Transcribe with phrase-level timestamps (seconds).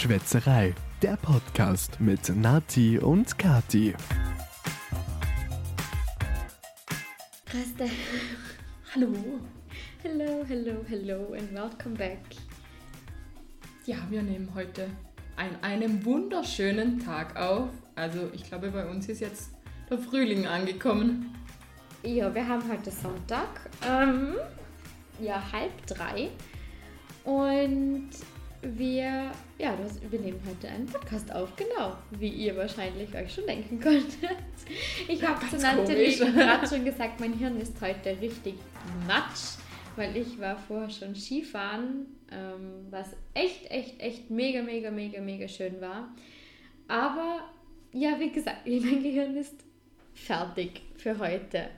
[0.00, 3.94] Schwätzerei, der Podcast mit Nati und Kati.
[8.94, 9.12] Hallo.
[10.02, 12.18] Hello, hello, hello and welcome back.
[13.84, 14.88] Ja, wir nehmen heute
[15.36, 17.68] an einem wunderschönen Tag auf.
[17.94, 19.50] Also ich glaube, bei uns ist jetzt
[19.90, 21.36] der Frühling angekommen.
[22.02, 23.68] Ja, wir haben heute Sonntag.
[23.86, 24.36] Ähm,
[25.20, 26.30] ja, halb drei.
[27.24, 28.08] Und
[28.62, 33.46] wir, ja, das, wir nehmen heute einen Podcast auf, genau, wie ihr wahrscheinlich euch schon
[33.46, 34.36] denken konntet.
[35.08, 38.54] Ich habe zu Natalie gerade schon gesagt, mein Hirn ist heute richtig
[39.06, 39.58] matsch,
[39.96, 45.48] weil ich war vorher schon Skifahren, ähm, was echt, echt, echt mega, mega, mega, mega
[45.48, 46.14] schön war.
[46.86, 47.50] Aber
[47.92, 49.64] ja, wie gesagt, mein Gehirn ist
[50.14, 51.68] fertig für heute.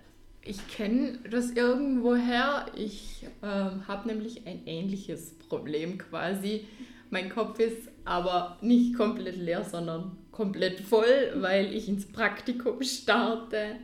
[0.44, 2.66] Ich kenne das irgendwoher.
[2.76, 6.66] Ich ähm, habe nämlich ein ähnliches Problem quasi.
[7.10, 13.76] Mein Kopf ist aber nicht komplett leer, sondern komplett voll, weil ich ins Praktikum starte.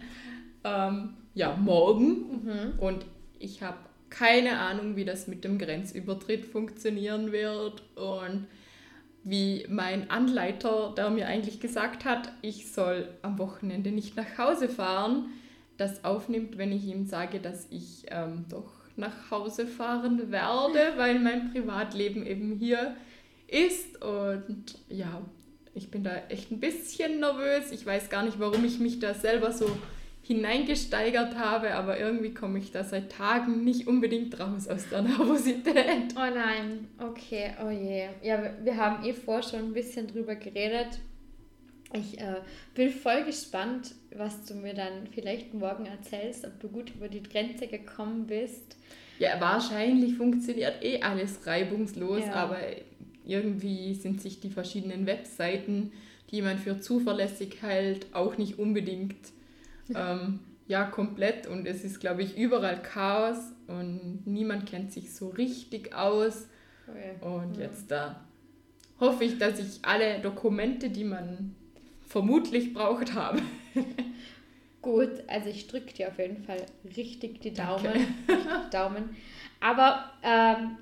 [0.64, 2.42] Ähm, ja, morgen.
[2.42, 2.78] Mhm.
[2.78, 3.04] Und
[3.38, 3.76] ich habe
[4.08, 7.82] keine Ahnung, wie das mit dem Grenzübertritt funktionieren wird.
[7.96, 8.46] Und
[9.24, 14.70] wie mein Anleiter, der mir eigentlich gesagt hat, ich soll am Wochenende nicht nach Hause
[14.70, 15.26] fahren,
[15.76, 21.18] das aufnimmt, wenn ich ihm sage, dass ich ähm, doch nach Hause fahren werde, weil
[21.18, 22.96] mein Privatleben eben hier
[23.46, 24.02] ist.
[24.04, 25.22] Und ja,
[25.74, 27.70] ich bin da echt ein bisschen nervös.
[27.72, 29.70] Ich weiß gar nicht, warum ich mich da selber so
[30.22, 36.14] hineingesteigert habe, aber irgendwie komme ich da seit Tagen nicht unbedingt raus aus der Nervosität.
[36.16, 38.08] Oh nein, okay, oh je.
[38.22, 41.00] Ja, wir- haben eh vor schon ein bisschen drüber geredet.
[41.94, 42.42] Ich äh,
[42.74, 47.22] bin voll gespannt, was du mir dann vielleicht morgen erzählst, ob du gut über die
[47.22, 48.76] Grenze gekommen bist.
[49.18, 52.34] Ja, wahrscheinlich funktioniert eh alles reibungslos, Ja.
[52.34, 52.58] aber
[53.24, 55.92] irgendwie sind sich die verschiedenen Webseiten,
[56.30, 59.16] die man für zuverlässig hält, auch nicht unbedingt
[59.94, 61.46] ähm, ja, komplett.
[61.46, 66.46] Und es ist, glaube ich, überall Chaos und niemand kennt sich so richtig aus.
[67.20, 67.64] Und Ja.
[67.64, 68.24] jetzt da
[69.00, 71.54] hoffe ich, dass ich alle Dokumente, die man
[72.06, 73.40] vermutlich braucht, habe.
[74.80, 76.64] Gut, also ich drücke dir auf jeden Fall
[76.96, 77.86] richtig die Daumen.
[77.86, 79.16] Richtig Daumen.
[79.60, 80.78] Aber ähm,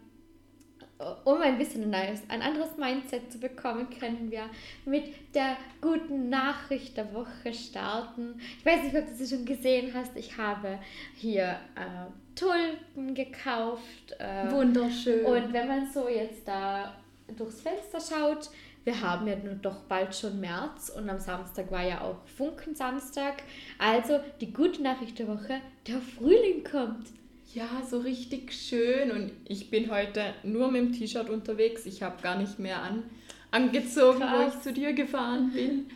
[1.25, 4.49] um ein bisschen ein, neues, ein anderes Mindset zu bekommen, können wir
[4.85, 8.41] mit der guten Nachricht der Woche starten.
[8.59, 10.17] Ich weiß nicht, ob du sie schon gesehen hast.
[10.17, 10.79] Ich habe
[11.17, 14.13] hier äh, Tulpen gekauft.
[14.19, 15.25] Äh, Wunderschön.
[15.27, 16.95] und wenn man so jetzt da
[17.37, 18.51] durchs Fenster schaut,
[18.87, 23.43] wir haben ja nur doch bald schon März und am Samstag war ja auch Funkensamstag.
[23.79, 27.09] Also die gute Nachricht der Woche, der Frühling kommt.
[27.53, 29.11] Ja, so richtig schön.
[29.11, 31.85] Und ich bin heute nur mit dem T-Shirt unterwegs.
[31.85, 33.03] Ich habe gar nicht mehr an,
[33.51, 34.55] angezogen, wo Krass.
[34.55, 35.87] ich zu dir gefahren bin.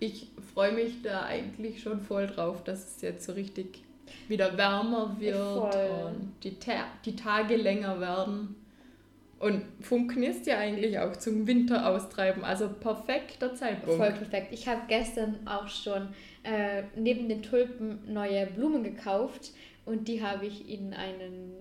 [0.00, 3.84] Ich freue mich da eigentlich schon voll drauf, dass es jetzt so richtig
[4.26, 6.06] wieder wärmer wird Voll.
[6.06, 8.56] und die, Ta die Tage länger werden.
[9.40, 13.96] Und Funken ist ja eigentlich auch zum Winter austreiben, also perfekter Zeitpunkt.
[13.96, 14.48] Voll perfekt.
[14.52, 16.08] Ich habe gestern auch schon
[16.42, 19.52] äh, neben den Tulpen neue Blumen gekauft
[19.86, 21.54] und die habe ich in einen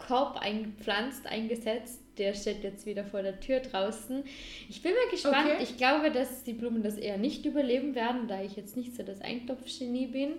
[0.00, 2.00] Korb eingepflanzt, eingesetzt.
[2.18, 4.24] Der steht jetzt wieder vor der Tür draußen.
[4.68, 5.48] Ich bin mal gespannt.
[5.54, 5.62] Okay.
[5.62, 9.04] Ich glaube, dass die Blumen das eher nicht überleben werden, da ich jetzt nicht so
[9.04, 10.32] das Eintopfgenie bin.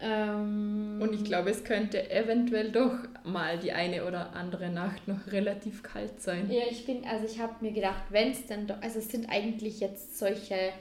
[0.00, 2.94] Ähm, Und ich glaube, es könnte eventuell doch
[3.24, 6.50] mal die eine oder andere Nacht noch relativ kalt sein.
[6.50, 9.28] Ja, ich bin, also ich habe mir gedacht, wenn es dann doch, also es sind
[9.28, 10.72] eigentlich jetzt solche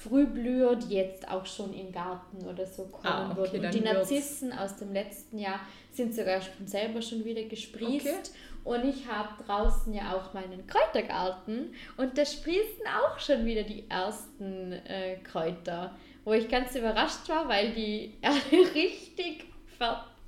[0.00, 3.64] Frühblüher, die jetzt auch schon im Garten oder so kommen Ah, okay, würden.
[3.66, 5.60] Und die wird's- Narzissen aus dem letzten Jahr
[5.92, 8.06] sind sogar schon selber schon wieder gesprießt.
[8.06, 8.16] Okay.
[8.64, 13.84] Und ich habe draußen ja auch meinen Kräutergarten und da sprießen auch schon wieder die
[13.88, 19.44] ersten äh, Kräuter, wo ich ganz überrascht war, weil die Erde richtig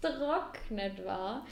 [0.00, 1.44] vertrocknet war.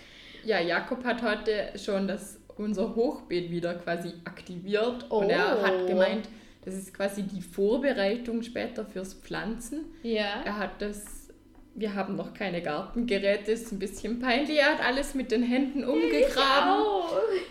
[0.44, 5.19] Ja, Jakob hat heute schon das, unser Hochbeet wieder quasi aktiviert Oh.
[5.19, 6.29] und er hat gemeint,
[6.64, 9.87] das ist quasi die Vorbereitung später fürs Pflanzen.
[10.02, 10.43] Ja.
[10.44, 11.18] Er hat das,
[11.79, 15.85] wir haben noch keine Gartengeräte, ist ein bisschen peinlich, er hat alles mit den Händen
[15.85, 16.85] umgegraben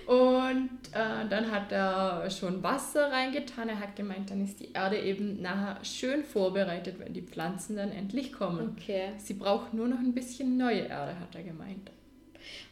[0.06, 3.70] und äh, dann hat er schon Wasser reingetan.
[3.70, 7.92] Er hat gemeint, dann ist die Erde eben nachher schön vorbereitet, wenn die Pflanzen dann
[7.92, 8.76] endlich kommen.
[8.78, 9.12] Okay.
[9.18, 11.92] Sie braucht nur noch ein bisschen neue Erde, hat er gemeint.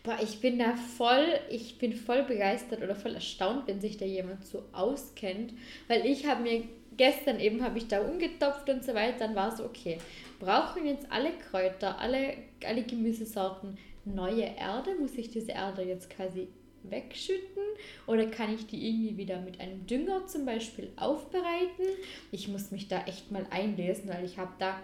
[0.03, 4.05] Boah, ich bin da voll, ich bin voll begeistert oder voll erstaunt, wenn sich da
[4.05, 5.53] jemand so auskennt,
[5.87, 6.63] weil ich habe mir
[6.97, 9.97] gestern eben habe ich da umgetopft und so weiter, dann war es okay.
[10.39, 12.33] Brauchen jetzt alle Kräuter, alle,
[12.65, 14.95] alle Gemüsesorten neue Erde?
[14.99, 16.47] Muss ich diese Erde jetzt quasi
[16.83, 17.63] wegschütten?
[18.07, 21.85] Oder kann ich die irgendwie wieder mit einem Dünger zum Beispiel aufbereiten?
[22.31, 24.79] Ich muss mich da echt mal einlesen, weil ich habe da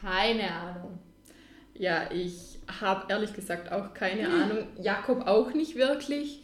[0.00, 0.98] keine Ahnung.
[1.74, 4.66] Ja, ich habe ehrlich gesagt auch keine Ahnung.
[4.80, 6.40] Jakob auch nicht wirklich.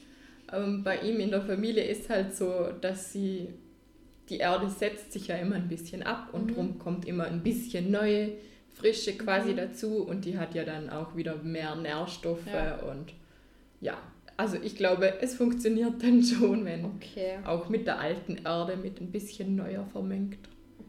[0.53, 3.49] Ähm, bei ihm in der Familie ist halt so, dass sie
[4.31, 6.55] die Erde setzt sich ja immer ein bisschen ab und Mhm.
[6.55, 8.33] drum kommt immer ein bisschen neue,
[8.75, 9.57] frische quasi Mhm.
[9.57, 12.77] dazu und die hat ja dann auch wieder mehr Nährstoffe Ja.
[12.91, 13.13] und
[13.81, 13.97] ja,
[14.37, 17.39] also ich glaube, es funktioniert dann schon, wenn Okay.
[17.45, 20.39] auch mit der alten Erde mit ein bisschen neuer vermengt.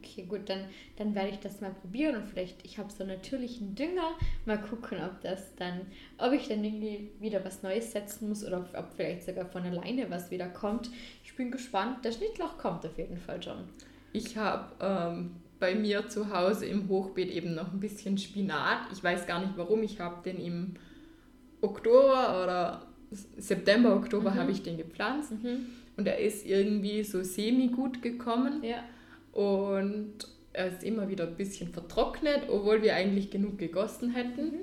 [0.01, 0.66] Okay, gut, dann,
[0.98, 4.12] dann werde ich das mal probieren und vielleicht, ich habe so natürlichen Dünger,
[4.46, 5.81] mal gucken, ob das dann,
[6.18, 10.10] ob ich dann irgendwie wieder was Neues setzen muss oder ob vielleicht sogar von alleine
[10.10, 10.90] was wieder kommt.
[11.24, 13.66] Ich bin gespannt, der Schnittloch kommt auf jeden Fall schon.
[14.13, 18.80] Ich habe ähm, bei mir zu Hause im Hochbeet eben noch ein bisschen Spinat.
[18.94, 19.84] Ich weiß gar nicht warum.
[19.84, 20.75] Ich habe den im
[21.62, 22.88] Oktober oder
[23.38, 24.36] September, Oktober Mhm.
[24.36, 25.34] habe ich den gepflanzt
[25.98, 28.84] und er ist irgendwie so semi gut gekommen Ja.
[29.34, 30.14] Und
[30.54, 34.46] er ist immer wieder ein bisschen vertrocknet, obwohl wir eigentlich genug gegossen hätten.
[34.46, 34.60] Mhm.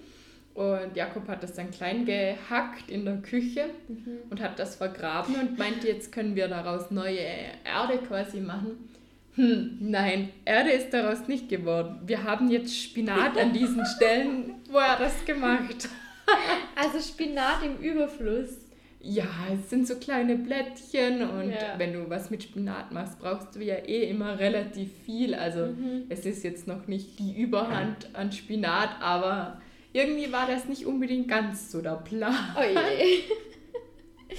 [0.55, 4.19] Und Jakob hat das dann klein gehackt in der Küche Mhm.
[4.31, 8.89] und hat das vergraben und meinte, jetzt können wir daraus neue Erde quasi machen.
[9.35, 12.01] Hm, nein, Erde ist daraus nicht geworden.
[12.07, 15.89] Wir haben jetzt Spinat an diesen Stellen, wo er das gemacht
[16.75, 18.66] Also Spinat im Überfluss.
[19.09, 21.75] Ja, es sind so kleine Blättchen und Ja.
[21.79, 25.35] wenn du was mit Spinat machst, brauchst du ja eh immer relativ viel.
[25.35, 26.07] Also Mhm.
[26.09, 29.61] es ist jetzt noch nicht die Überhand an Spinat, aber
[29.93, 32.35] irgendwie war das nicht unbedingt ganz so der Plan.
[32.59, 33.19] Oh je.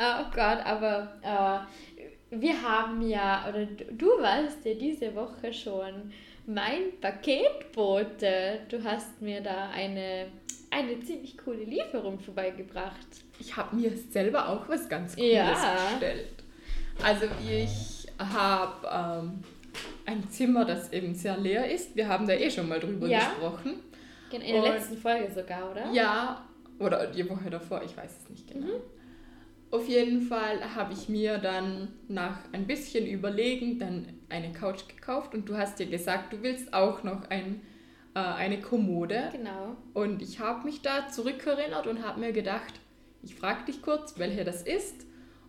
[0.00, 6.12] oh Gott, aber äh, wir haben ja, oder du, du warst ja diese Woche schon
[6.46, 8.60] mein Paketbote.
[8.68, 10.26] Du hast mir da eine,
[10.70, 13.23] eine ziemlich coole Lieferung vorbeigebracht.
[13.38, 15.50] Ich habe mir selber auch was ganz Cooles Ja.
[15.92, 16.28] bestellt.
[17.02, 19.40] Also ich habe ähm,
[20.06, 21.96] ein Zimmer, das eben sehr leer ist.
[21.96, 23.18] Wir haben da eh schon mal drüber Ja.
[23.20, 23.74] gesprochen.
[24.30, 25.90] In der Und- letzten Folge sogar, oder?
[25.92, 26.44] Ja,
[26.78, 28.80] oder die Woche davor, ich weiß es nicht genau.
[29.70, 35.34] Auf jeden Fall habe ich mir dann nach ein bisschen Überlegen dann eine Couch gekauft
[35.34, 37.60] und du hast dir gesagt, du willst auch noch ein,
[38.14, 39.30] äh, eine Kommode.
[39.32, 39.76] Genau.
[39.92, 42.74] Und ich habe mich da zurückerinnert und habe mir gedacht,
[43.24, 45.06] ich frage dich kurz, welche das ist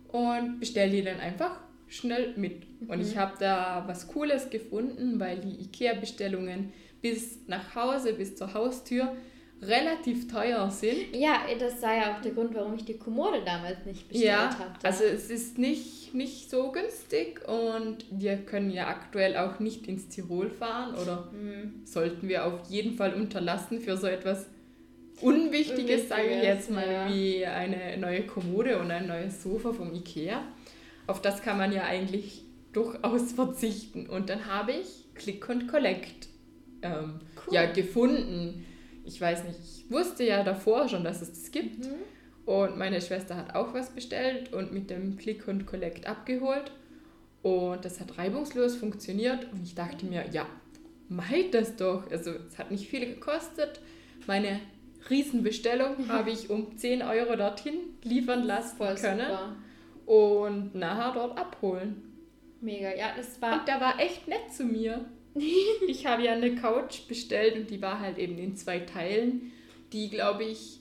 [0.08, 2.62] und bestell die dann einfach schnell mit.
[2.88, 8.52] Und ich habe da was Cooles gefunden, weil die IKEA-Bestellungen bis nach Hause, bis zur
[8.54, 9.14] Haustür
[9.62, 11.14] relativ teuer sind.
[11.14, 14.58] Ja, das war ja auch der Grund, warum ich die Kommode damals nicht bestellt Ja,
[14.58, 14.72] habe.
[14.82, 20.08] also es ist nicht, nicht so günstig und wir können ja aktuell auch nicht ins
[20.08, 21.80] Tirol fahren oder Hm.
[21.84, 24.46] sollten wir auf jeden Fall unterlassen für so etwas
[25.20, 27.08] Unwichtiges, sage ich jetzt mal, ja.
[27.08, 30.42] wie eine neue Kommode und ein neues Sofa vom Ikea.
[31.06, 32.42] Auf das kann man ja eigentlich
[32.72, 34.06] durchaus verzichten.
[34.06, 36.28] Und dann habe ich Click und Collect
[36.82, 37.54] ähm, Cool.
[37.54, 38.66] ja, gefunden.
[39.04, 41.86] Ich weiß nicht, ich wusste ja davor schon, dass es das gibt.
[41.86, 41.94] Mhm.
[42.44, 46.70] Und meine Schwester hat auch was bestellt und mit dem Click und Collect abgeholt.
[47.42, 49.50] Und das hat reibungslos funktioniert.
[49.52, 50.46] Und ich dachte mir, ja,
[51.08, 52.10] meid das doch.
[52.10, 53.80] Also es hat nicht viel gekostet.
[54.26, 54.60] Meine
[55.08, 59.26] Riesenbestellung habe ich um 10 Euro dorthin liefern lassen Voll können.
[59.26, 59.56] super.
[60.06, 62.02] Und nachher dort abholen.
[62.60, 62.94] Mega.
[62.94, 63.60] Ja, das war.
[63.60, 65.04] Und der war echt nett zu mir.
[65.86, 69.52] Ich habe ja eine Couch bestellt und die war halt eben in zwei Teilen.
[69.92, 70.80] Die, glaube ich,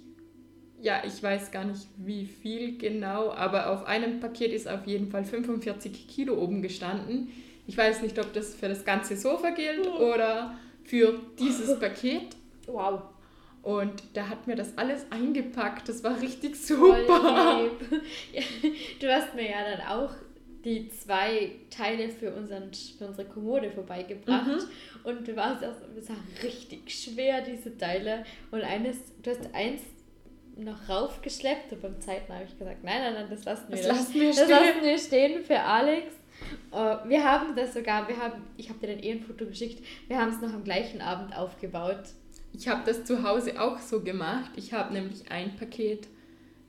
[0.81, 5.09] ja, ich weiß gar nicht wie viel genau, aber auf einem Paket ist auf jeden
[5.09, 7.31] Fall 45 Kilo oben gestanden.
[7.67, 12.35] Ich weiß nicht, ob das für das ganze Sofa gilt oder für dieses Paket.
[12.67, 13.01] Wow.
[13.65, 15.89] Und der hat mir das alles eingepackt.
[15.89, 16.99] Das war richtig super.
[18.99, 20.11] du hast mir ja dann auch
[20.63, 24.45] die zwei Teile für, unseren, für unsere Kommode vorbeigebracht.
[24.45, 24.59] Mhm.
[25.03, 28.23] Und du warst auch es war richtig schwer, diese Teile.
[28.51, 29.81] Und eines, du hast eins
[30.57, 33.87] noch raufgeschleppt und beim zweiten habe ich gesagt, nein, nein, nein, das lassen wir Das
[33.87, 34.49] lassen wir Das stehen.
[34.49, 36.13] lassen wir stehen für Alex.
[36.71, 39.83] Äh, wir haben das sogar, wir haben, ich habe dir dann eh ein Foto geschickt,
[40.07, 42.03] wir haben es noch am gleichen Abend aufgebaut.
[42.57, 44.51] Ich habe das zu Hause auch so gemacht.
[44.55, 46.07] Ich habe nämlich ein Paket,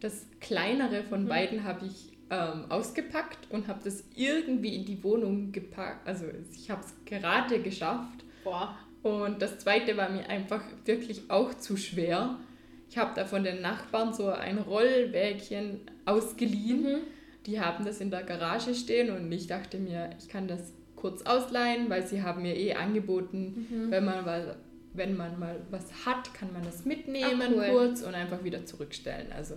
[0.00, 1.28] das kleinere von Mhm.
[1.28, 6.06] beiden habe ich ähm, ausgepackt und habe das irgendwie in die Wohnung gepackt.
[6.08, 8.24] Also ich habe es gerade geschafft.
[8.42, 8.76] Boah.
[9.04, 12.36] Und das zweite war mir einfach wirklich auch zu schwer.
[12.90, 16.82] Ich habe da von den Nachbarn so ein Rollwägchen ausgeliehen.
[16.82, 16.98] Mhm.
[17.46, 21.22] Die haben das in der Garage stehen und ich dachte mir, ich kann das kurz
[21.22, 23.90] ausleihen, weil sie haben mir eh angeboten, Mhm.
[23.92, 24.26] wenn man
[24.96, 27.66] wenn man mal was hat, kann man das mitnehmen Ah, cool.
[27.70, 29.32] kurz und einfach wieder zurückstellen.
[29.32, 29.54] Also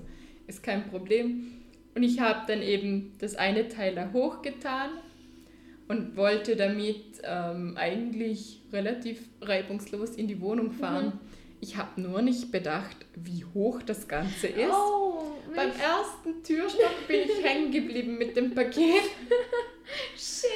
[0.47, 1.53] ist kein Problem.
[1.95, 4.89] Und ich habe dann eben das eine Teil da hochgetan
[5.87, 11.05] und wollte damit ähm, eigentlich relativ reibungslos in die Wohnung fahren.
[11.07, 11.19] Mhm.
[11.61, 14.71] Ich habe nur nicht bedacht, wie hoch das Ganze ist.
[14.71, 19.01] Oh, Beim ersten Türstock bin ich hängen geblieben mit dem Paket.
[20.15, 20.49] Shit.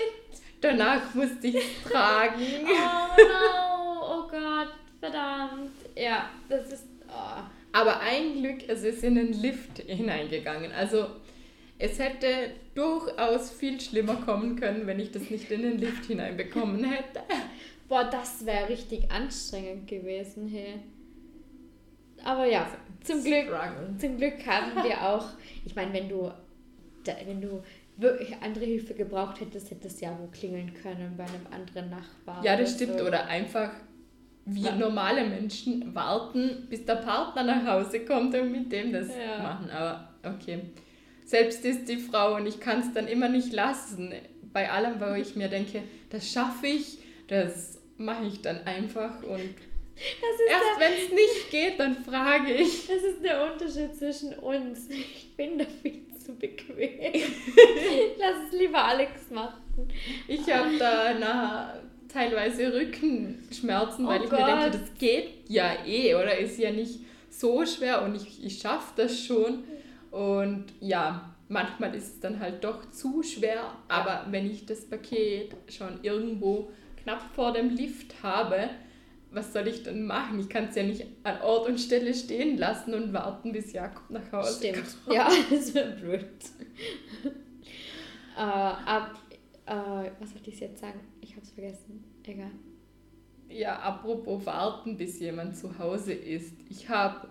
[0.62, 2.42] Danach musste ich es tragen.
[2.66, 3.73] Oh no,
[4.34, 5.70] Gott, verdammt.
[5.96, 6.88] Ja, das ist.
[7.08, 7.44] Oh.
[7.72, 10.72] Aber ein Glück, es ist in den Lift hineingegangen.
[10.72, 11.06] Also
[11.78, 16.84] es hätte durchaus viel schlimmer kommen können, wenn ich das nicht in den Lift hineinbekommen
[16.84, 17.22] hätte.
[17.88, 20.80] Boah, das wäre richtig anstrengend gewesen, hey.
[22.24, 22.68] Aber ja,
[23.04, 23.52] zum Glück,
[24.00, 25.28] zum Glück haben wir auch,
[25.64, 26.32] ich meine, wenn du,
[27.28, 27.62] wenn du
[27.98, 32.44] wirklich andere Hilfe gebraucht hättest, hättest du ja wo klingeln können bei einem anderen Nachbarn.
[32.44, 32.98] Ja, das stimmt.
[32.98, 33.06] So.
[33.06, 33.72] Oder einfach
[34.46, 34.76] wie ja.
[34.76, 39.42] normale Menschen warten, bis der Partner nach Hause kommt und mit dem das ja.
[39.42, 39.70] machen.
[39.70, 40.62] Aber okay.
[41.26, 44.14] Selbst ist die Frau und ich kann es dann immer nicht lassen.
[44.52, 49.56] Bei allem, wo ich mir denke, das schaffe ich, das mache ich dann einfach und
[50.50, 52.88] Erst wenn es nicht geht, dann frage ich.
[52.88, 54.90] Das ist der Unterschied zwischen uns.
[54.90, 57.00] Ich bin da viel zu bequem.
[58.18, 59.62] Lass es lieber Alex machen.
[60.28, 64.40] Ich habe da nachher teilweise Rückenschmerzen, weil oh ich Gott.
[64.40, 66.38] mir denke, das geht ja eh, oder?
[66.38, 69.64] Ist ja nicht so schwer und ich, ich schaffe das schon.
[70.12, 75.56] Und ja, manchmal ist es dann halt doch zu schwer, aber wenn ich das Paket
[75.70, 76.70] schon irgendwo
[77.02, 78.70] knapp vor dem Lift habe,
[79.32, 80.40] was soll ich dann machen?
[80.40, 84.10] Ich kann es ja nicht an Ort und Stelle stehen lassen und warten, bis Jakob
[84.10, 84.86] nach Hause Stimmt.
[85.06, 85.16] kommt.
[85.16, 86.26] Ja, das wäre blöd.
[88.38, 89.16] äh, ab,
[89.66, 91.00] äh, was wollte ich jetzt sagen?
[91.22, 92.04] Ich habe es vergessen.
[92.26, 92.52] Egal.
[93.50, 96.54] Ja, apropos warten, bis jemand zu Hause ist.
[96.70, 97.28] Ich habe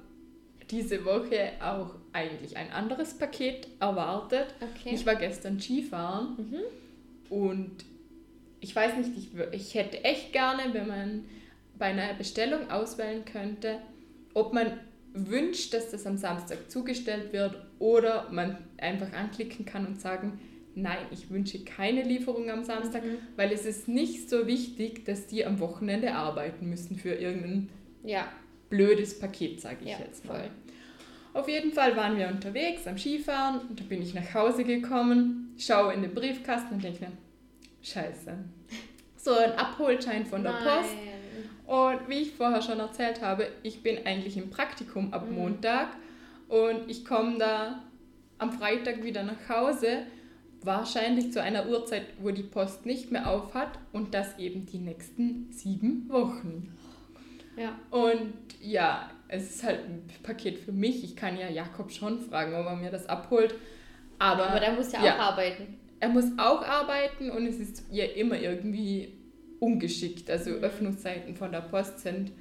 [0.71, 4.55] diese Woche auch eigentlich ein anderes Paket erwartet.
[4.61, 4.95] Okay.
[4.95, 7.37] Ich war gestern Skifahren mhm.
[7.37, 7.85] und
[8.61, 11.25] ich weiß nicht, ich, ich hätte echt gerne, wenn man
[11.79, 13.79] bei einer Bestellung auswählen könnte,
[14.35, 14.79] ob man
[15.15, 20.39] wünscht, dass das am Samstag zugestellt wird oder man einfach anklicken kann und sagen,
[20.75, 23.19] nein, ich wünsche keine Lieferung am Samstag, mhm.
[23.37, 27.69] weil es ist nicht so wichtig, dass die am Wochenende arbeiten müssen für irgendein
[28.05, 28.29] ja.
[28.71, 30.41] blödes Paket, sage ich ja, jetzt mal.
[30.41, 30.51] Voll.
[31.35, 35.55] Auf jeden Fall waren wir unterwegs am Skifahren und da bin ich nach Hause gekommen,
[35.59, 37.13] schaue in den Briefkasten und denke mir,
[37.83, 38.37] scheiße.
[39.17, 40.65] So ein Abholschein von der Nein.
[40.65, 40.97] Post
[41.67, 45.37] und wie ich vorher schon erzählt habe, ich bin eigentlich im Praktikum ab mhm.
[45.37, 45.89] Montag
[46.49, 47.83] und ich komme da
[48.39, 50.03] am Freitag wieder nach Hause,
[50.67, 54.79] wahrscheinlich zu einer Uhrzeit, wo die Post nicht mehr auf hat und das eben die
[54.79, 56.77] nächsten sieben Wochen.
[57.57, 57.79] Ja.
[57.91, 61.05] Und ja, es ist halt ein Paket für mich.
[61.05, 63.55] Ich kann ja Jakob schon fragen, ob er mir das abholt.
[64.19, 65.79] Aber, aber der muss ja, ja auch arbeiten.
[66.01, 69.17] Er muss auch arbeiten und es ist ja immer irgendwie
[69.61, 70.31] ungeschickt.
[70.31, 70.65] Also mhm.
[70.65, 72.33] Öffnungszeiten von der Post sind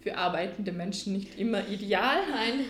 [0.00, 2.18] für arbeitende Menschen nicht immer ideal.
[2.30, 2.64] Nein.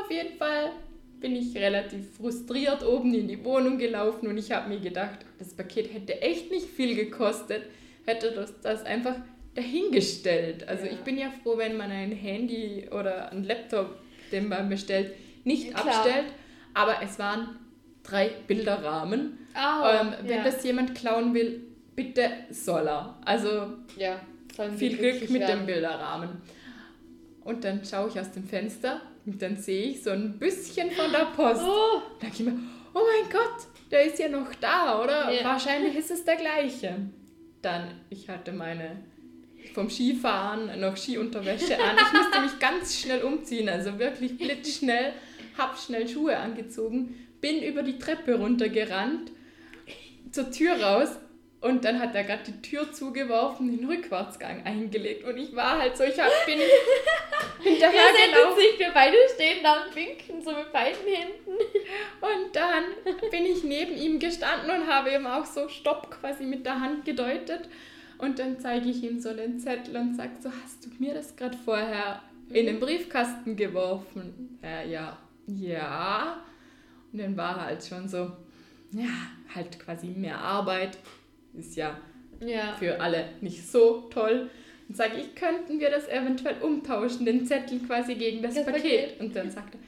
[0.00, 0.72] Auf jeden Fall
[1.22, 5.54] bin ich relativ frustriert oben in die Wohnung gelaufen und ich habe mir gedacht, das
[5.54, 7.62] Paket hätte echt nicht viel gekostet,
[8.04, 9.14] hätte das, das einfach
[9.54, 10.68] dahingestellt.
[10.68, 10.92] Also ja.
[10.92, 13.98] ich bin ja froh, wenn man ein Handy oder ein Laptop,
[14.32, 15.14] den man bestellt,
[15.44, 16.26] nicht ja, abstellt.
[16.74, 17.56] Aber es waren
[18.02, 19.38] drei Bilderrahmen.
[19.54, 20.44] Oh, ähm, wenn ja.
[20.44, 21.60] das jemand klauen will,
[21.94, 23.18] bitte soll er.
[23.24, 23.74] Also
[24.76, 25.60] viel Glück mit werden.
[25.60, 26.30] dem Bilderrahmen.
[27.44, 31.10] Und dann schaue ich aus dem Fenster und dann sehe ich so ein bisschen von
[31.12, 31.62] der Post.
[31.62, 32.02] Oh.
[32.20, 32.58] Da denke ich mir,
[32.94, 35.30] oh mein Gott, der ist ja noch da, oder?
[35.30, 35.44] Ja.
[35.44, 36.96] Wahrscheinlich ist es der gleiche.
[37.60, 39.02] Dann, ich hatte meine
[39.74, 41.96] vom Skifahren noch Skiunterwäsche an.
[41.96, 45.12] Ich musste mich ganz schnell umziehen, also wirklich blitzschnell,
[45.56, 49.30] hab schnell Schuhe angezogen, bin über die Treppe runtergerannt,
[50.30, 51.10] zur Tür raus
[51.62, 55.24] und dann hat er gerade die Tür zugeworfen, den Rückwärtsgang eingelegt.
[55.24, 56.58] Und ich war halt so, ich hab, bin
[57.60, 58.58] hinterher ja, gelaufen.
[58.58, 61.52] Sich, wir beide stehen da und winken, so mit beiden Händen.
[62.20, 66.66] Und dann bin ich neben ihm gestanden und habe ihm auch so Stopp quasi mit
[66.66, 67.68] der Hand gedeutet.
[68.18, 71.36] Und dann zeige ich ihm so den Zettel und sage so, hast du mir das
[71.36, 74.58] gerade vorher in den Briefkasten geworfen?
[74.64, 76.42] Ja, ja, ja.
[77.12, 78.32] Und dann war er halt schon so,
[78.90, 79.10] ja,
[79.54, 80.98] halt quasi mehr Arbeit
[81.54, 81.98] ist ja,
[82.40, 82.74] ja.
[82.78, 84.50] für alle nicht so toll.
[84.88, 88.82] Und sage ich, könnten wir das eventuell umtauschen, den Zettel quasi gegen das, das Paket.
[88.82, 89.20] Paket.
[89.20, 89.80] Und dann sagt er,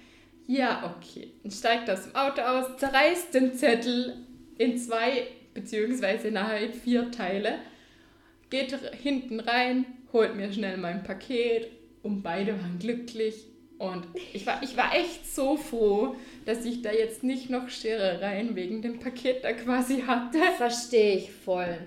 [0.47, 1.31] ja, okay.
[1.43, 4.15] Und steigt aus dem Auto aus, zerreißt den Zettel
[4.59, 7.59] in zwei, beziehungsweise nachher in vier Teile,
[8.51, 11.69] geht hinten rein, holt mir schnell mein Paket
[12.03, 13.47] und beide waren glücklich.
[13.93, 18.57] Und ich war, ich war echt so froh, dass ich da jetzt nicht noch Scherereien
[18.57, 20.39] wegen dem Paket da quasi hatte.
[20.57, 21.79] Verstehe ich voll.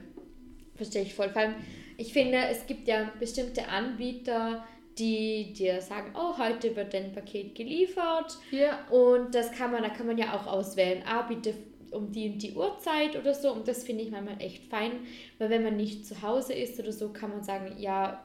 [0.75, 1.29] Verstehe ich voll.
[1.29, 1.55] Vor allem,
[1.97, 4.65] ich finde, es gibt ja bestimmte Anbieter,
[4.97, 8.37] die dir sagen, oh, heute wird dein Paket geliefert.
[8.51, 8.79] Ja.
[8.89, 11.53] Und das kann man, da kann man ja auch auswählen, ah, bitte
[11.91, 13.51] um die und die Uhrzeit oder so.
[13.51, 14.91] Und das finde ich manchmal echt fein,
[15.37, 18.23] weil wenn man nicht zu Hause ist oder so, kann man sagen, ja,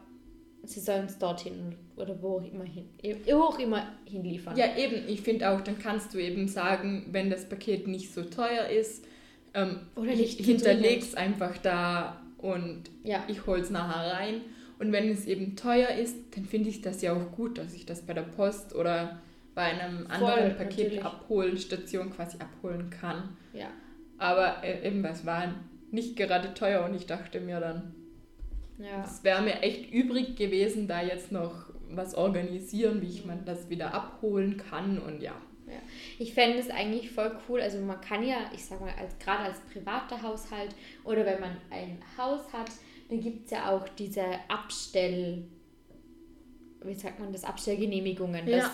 [0.65, 2.87] sie sollen es dorthin oder wo auch immer hin,
[3.27, 4.57] wo auch immer hinliefern.
[4.57, 8.23] Ja, eben, ich finde auch, dann kannst du eben sagen, wenn das Paket nicht so
[8.23, 9.05] teuer ist,
[9.55, 13.23] ähm, Oder nicht hinterleg's einfach da und Ja.
[13.29, 14.41] ich hol's nachher rein.
[14.79, 17.87] Und wenn es eben teuer ist, dann finde ich das ja auch gut, dass ich
[17.87, 19.21] das bei der Post oder
[19.55, 20.57] bei einem anderen.
[20.57, 23.37] Paketabholstation quasi abholen kann.
[23.53, 23.69] Ja.
[24.19, 25.55] Aber äh, eben, das war
[25.91, 27.95] nicht gerade teuer und ich dachte mir dann,
[28.83, 29.05] Ja.
[29.05, 33.69] es wäre mir echt übrig gewesen, da jetzt noch was organisieren, wie ich man das
[33.69, 35.35] wieder abholen kann und ja.
[35.67, 35.79] Ja.
[36.19, 37.61] Ich fände es eigentlich voll cool.
[37.61, 40.75] Also man kann ja, ich sag mal, als, gerade als privater Haushalt
[41.05, 42.71] oder wenn man ein Haus hat,
[43.09, 45.45] dann gibt es ja auch diese Abstell,
[46.83, 48.47] wie sagt man das, Abstellgenehmigungen.
[48.49, 48.59] Ja.
[48.59, 48.71] Dass,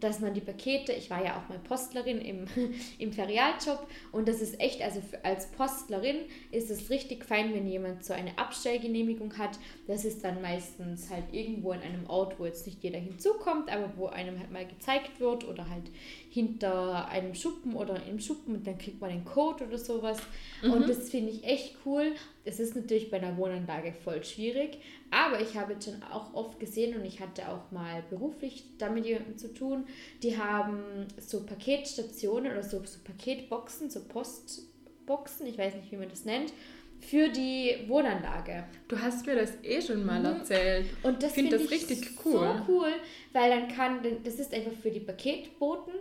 [0.00, 2.46] dass man die Pakete, ich war ja auch mal Postlerin im,
[2.98, 6.16] im Ferialjob und das ist echt, also für, als Postlerin
[6.50, 9.58] ist es richtig fein, wenn jemand so eine Abstellgenehmigung hat.
[9.86, 13.92] Das ist dann meistens halt irgendwo in einem Ort, wo jetzt nicht jeder hinzukommt, aber
[13.96, 15.90] wo einem halt mal gezeigt wird oder halt
[16.30, 20.18] hinter einem Schuppen oder im Schuppen und dann kriegt man den Code oder sowas.
[20.62, 22.14] Und das finde ich echt cool.
[22.46, 24.78] Es ist natürlich bei einer Wohnanlage voll schwierig,
[25.10, 29.06] aber ich habe jetzt schon auch oft gesehen und ich hatte auch mal beruflich damit
[29.40, 29.86] zu tun,
[30.22, 36.08] die haben so Paketstationen oder so, so Paketboxen, so Postboxen, ich weiß nicht, wie man
[36.10, 36.52] das nennt,
[37.00, 38.64] für die Wohnanlage.
[38.88, 40.26] Du hast mir das eh schon mal Mhm.
[40.26, 40.86] erzählt.
[41.02, 42.62] Und das Ich find finde das ich richtig so cool.
[42.68, 42.92] cool,
[43.32, 45.94] weil dann kann, das ist einfach für die Paketboten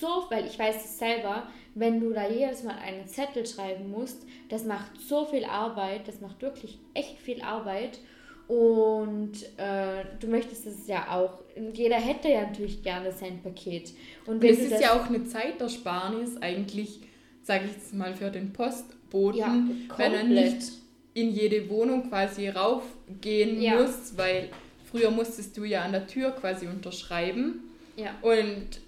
[0.00, 4.26] so, weil ich weiß es selber, wenn du da jedes Mal einen Zettel schreiben musst,
[4.48, 8.00] das macht so viel Arbeit, das macht wirklich echt viel Arbeit.
[8.48, 13.92] Und äh, du möchtest es ja auch, und jeder hätte ja natürlich gerne sein Paket.
[14.26, 17.00] Und Und wenn es du ist ja auch eine Zeitersparnis eigentlich,
[17.42, 20.72] sage ich jetzt mal, für den Postboten, Ja, wenn er nicht
[21.14, 23.80] in jede Wohnung quasi raufgehen Ja.
[23.80, 24.48] muss, weil
[24.84, 27.64] früher musstest du ja an der Tür quasi unterschreiben.
[27.96, 28.80] Ja, und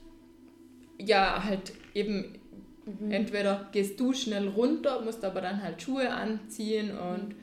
[0.99, 2.35] ja, halt eben
[2.87, 3.11] Mhm.
[3.11, 7.35] entweder gehst du schnell runter, musst aber dann halt Schuhe anziehen und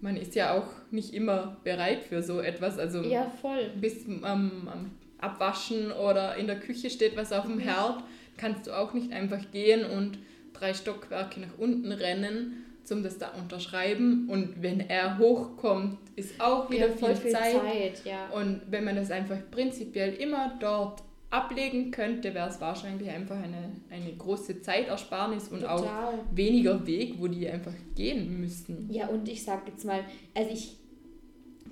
[0.00, 3.70] man ist ja auch nicht immer bereit für so etwas, also ja, voll.
[3.80, 7.60] bis am, am Abwaschen oder in der Küche steht was auf dem Mhm.
[7.60, 8.04] Herd,
[8.38, 10.18] kannst du auch nicht einfach gehen und
[10.54, 14.28] drei Stockwerke nach unten rennen, zum das da unterschreiben.
[14.28, 17.52] Und wenn er hochkommt, ist auch wieder Ja, voll viel, Zeit.
[17.52, 18.28] Zeit, ja.
[18.30, 21.02] Und wenn man das einfach prinzipiell immer dort
[21.32, 26.14] ablegen könnte, wäre es wahrscheinlich einfach eine, eine große Zeitersparnis und auch Total.
[26.32, 28.88] weniger Weg, wo die einfach gehen müssten.
[28.90, 30.76] Ja, und ich sag jetzt mal, also ich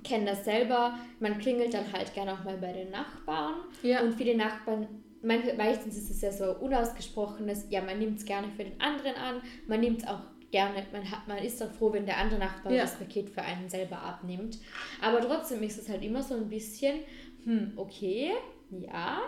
[0.03, 3.53] kenne das selber, man klingelt dann halt gerne auch mal bei den Nachbarn.
[3.83, 4.01] Ja.
[4.01, 4.87] Und viele Nachbarn,
[5.21, 9.15] manche, meistens ist es ja so unausgesprochenes, ja, man nimmt es gerne für den anderen
[9.15, 12.39] an, man nimmt es auch gerne, man, hat, man ist auch froh, wenn der andere
[12.39, 12.81] Nachbar Ja.
[12.81, 14.57] das Paket für einen selber abnimmt.
[15.01, 17.01] Aber trotzdem ist es halt immer so ein bisschen,
[17.43, 18.31] hm, okay,
[18.71, 19.21] ja,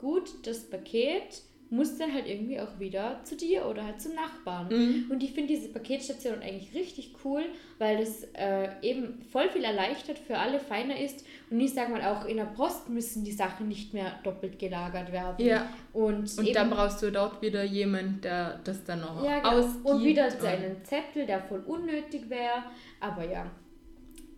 [0.00, 4.68] gut, das Paket muss dann halt irgendwie auch wieder zu dir oder halt zum Nachbarn.
[4.68, 5.06] Mhm.
[5.08, 7.42] Und ich finde diese Paketstation eigentlich richtig cool,
[7.78, 11.24] weil das äh, eben voll viel erleichtert, für alle feiner ist.
[11.48, 15.12] Und ich sage mal, auch in der Post müssen die Sachen nicht mehr doppelt gelagert
[15.12, 15.46] werden.
[15.46, 15.72] Ja.
[15.92, 19.60] Und, Und eben, dann brauchst du dort wieder jemand, der das dann noch ja, genau.
[19.60, 19.84] ausgibt.
[19.84, 22.64] Und wieder seinen Zettel, der voll unnötig wäre.
[22.98, 23.48] Aber ja.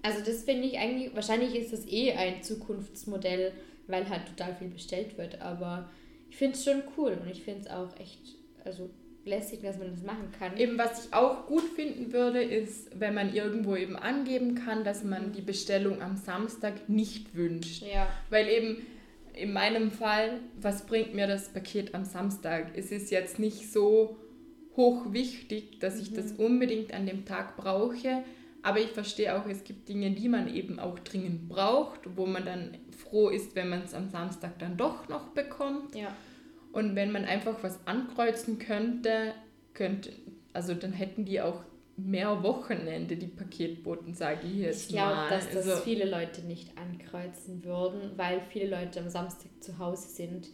[0.02, 3.52] Also das finde ich eigentlich, wahrscheinlich ist das eh ein Zukunftsmodell,
[3.92, 5.40] weil halt total viel bestellt wird.
[5.40, 5.90] Aber
[6.30, 8.90] ich finde es schon cool und ich finde es auch echt, also
[9.24, 10.56] lässig, dass man das machen kann.
[10.56, 15.04] Eben, was ich auch gut finden würde, ist, wenn man irgendwo eben angeben kann, dass
[15.04, 17.82] man die Bestellung am Samstag nicht wünscht.
[17.82, 18.08] Ja.
[18.30, 18.78] Weil eben
[19.34, 22.72] in meinem Fall, was bringt mir das Paket am Samstag?
[22.76, 24.16] Es ist jetzt nicht so
[24.76, 28.24] hoch wichtig, dass ich das unbedingt an dem Tag brauche.
[28.62, 32.44] Aber ich verstehe auch, es gibt Dinge, die man eben auch dringend braucht, wo man
[32.44, 35.94] dann froh ist, wenn man es am Samstag dann doch noch bekommt.
[35.94, 36.14] Ja.
[36.72, 39.34] Und wenn man einfach was ankreuzen könnte,
[39.74, 40.12] könnte,
[40.52, 41.62] also dann hätten die auch
[41.96, 45.30] mehr Wochenende, die Paketboten, sage ich jetzt Ich glaube, mal.
[45.30, 50.08] dass das also, viele Leute nicht ankreuzen würden, weil viele Leute am Samstag zu Hause
[50.08, 50.48] sind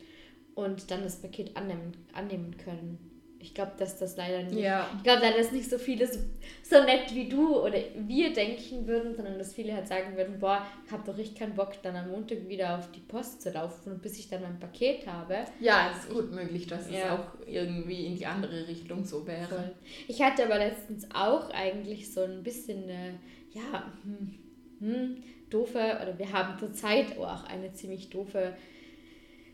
[0.54, 3.17] und dann das Paket annehmen, annehmen können.
[3.40, 4.58] Ich glaube, dass das leider nicht.
[4.58, 4.88] Ja.
[4.96, 6.18] Ich glaube leider, dass nicht so viele so,
[6.62, 10.66] so nett wie du oder wir denken würden, sondern dass viele halt sagen würden, boah,
[10.84, 14.00] ich habe doch richtig keinen Bock, dann am Montag wieder auf die Post zu laufen
[14.00, 15.44] bis ich dann mein Paket habe.
[15.60, 17.14] Ja, es ist gut möglich, dass es Ja.
[17.14, 19.46] auch irgendwie in die andere Richtung so wäre.
[19.46, 19.72] Voll.
[20.08, 23.18] Ich hatte aber letztens auch eigentlich so ein bisschen eine,
[23.52, 24.34] ja, hm,
[24.80, 25.16] hm,
[25.50, 28.54] doofe, oder wir haben zurzeit auch eine ziemlich doofe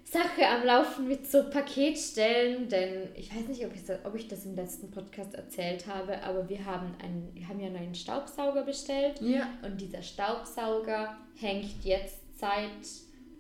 [0.05, 4.29] Sache am Laufen mit so Paketstellen, denn ich weiß nicht, ob ich, das, ob ich
[4.29, 7.95] das im letzten Podcast erzählt habe, aber wir haben, einen, wir haben ja einen neuen
[7.95, 9.49] Staubsauger bestellt Ja.
[9.63, 12.71] und dieser Staubsauger hängt jetzt seit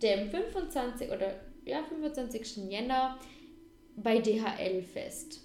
[0.02, 2.70] dem 25 oder ja, 25.
[2.70, 3.18] Jänner
[3.96, 5.40] bei DHL fest.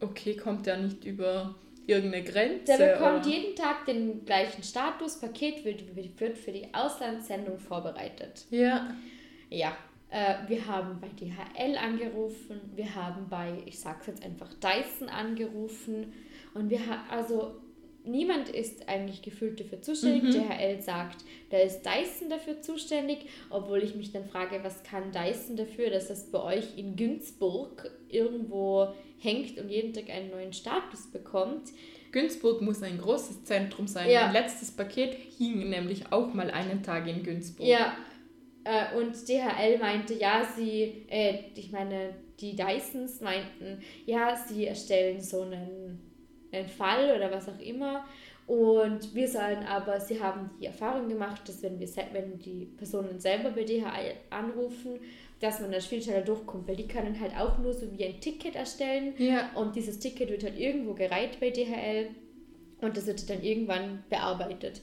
[0.00, 1.54] Okay, kommt der nicht über
[1.86, 2.76] irgendeine Grenze?
[2.78, 3.34] Der bekommt oder?
[3.34, 5.18] jeden Tag den gleichen Status.
[5.20, 8.46] Paket wird, wird für die Auslandssendung vorbereitet.
[8.50, 8.94] Ja.
[9.50, 9.76] Ja,
[10.48, 16.12] wir haben bei DHL angerufen, wir haben bei, ich sag's jetzt einfach, Dyson angerufen
[16.54, 17.60] und wir haben, also
[18.04, 20.34] niemand ist eigentlich gefühlt dafür zuständig.
[20.34, 25.56] DHL sagt, da ist Dyson dafür zuständig, obwohl ich mich dann frage, was kann Dyson
[25.56, 31.06] dafür, dass das bei euch in Günzburg irgendwo hängt und jeden Tag einen neuen Status
[31.12, 31.70] bekommt.
[32.10, 34.10] Günzburg muss ein großes Zentrum sein.
[34.10, 34.24] Ja.
[34.24, 37.68] Mein letztes Paket hing nämlich auch mal einen Tag in Günzburg.
[37.68, 37.94] Ja,
[38.64, 45.20] äh, und DHL meinte, ja, sie, äh, ich meine, die Dysons meinten, ja, sie erstellen
[45.20, 46.00] so einen,
[46.52, 48.04] einen Fall oder was auch immer.
[48.46, 53.20] Und wir sollen aber, sie haben die Erfahrung gemacht, dass wenn, wir, wenn die Personen
[53.20, 54.98] selber bei DHL anrufen,
[55.38, 58.20] dass man da viel schneller durchkommt, weil die können halt auch nur so wie ein
[58.20, 59.14] Ticket erstellen.
[59.18, 59.50] Ja.
[59.54, 62.08] Und dieses Ticket wird halt irgendwo gereiht bei DHL
[62.80, 64.80] und das wird dann irgendwann bearbeitet.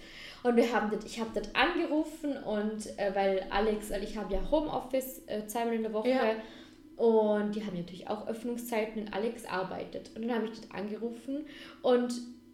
[0.47, 4.33] Und wir haben das, ich habe dort angerufen und äh, weil Alex, weil ich habe
[4.33, 6.35] ja Homeoffice äh, zweimal in der Woche Ja.
[6.95, 10.11] und die haben natürlich auch Öffnungszeiten und Alex arbeitet.
[10.15, 11.45] Und dann habe ich dort angerufen
[11.81, 12.13] und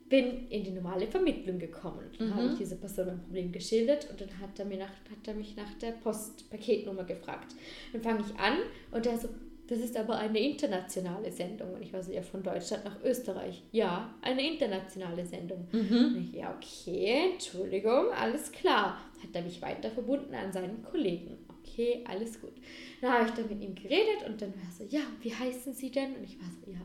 [0.09, 2.09] bin in die normale Vermittlung gekommen.
[2.17, 5.27] Dann habe ich dieser Person mein Problem geschildert und dann hat er, mir nach, hat
[5.27, 7.55] er mich nach der Postpaketnummer gefragt.
[7.91, 8.57] Dann fange ich an
[8.91, 9.29] und er so,
[9.67, 11.73] das ist aber eine internationale Sendung.
[11.73, 13.63] Und ich war so, ja, von Deutschland nach Österreich.
[13.71, 15.67] Ja, eine internationale Sendung.
[15.71, 18.99] Und ich, ja, okay, Entschuldigung, alles klar.
[19.21, 21.37] Hat er mich weiter verbunden an seinen Kollegen.
[21.47, 22.53] Okay, alles gut.
[23.01, 25.73] Dann habe ich dann mit ihm geredet und dann war er so, ja, wie heißen
[25.73, 26.15] Sie denn?
[26.15, 26.81] Und ich war so, ja,